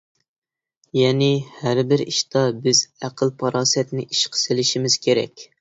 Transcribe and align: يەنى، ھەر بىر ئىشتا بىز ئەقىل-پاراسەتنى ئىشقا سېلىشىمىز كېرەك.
يەنى، 0.99 1.27
ھەر 1.57 1.81
بىر 1.91 2.03
ئىشتا 2.05 2.43
بىز 2.63 2.83
ئەقىل-پاراسەتنى 3.05 4.07
ئىشقا 4.11 4.45
سېلىشىمىز 4.47 5.01
كېرەك. 5.07 5.47